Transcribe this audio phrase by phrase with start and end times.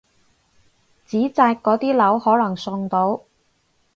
[1.05, 3.21] 紙紮嗰啲樓可能送到！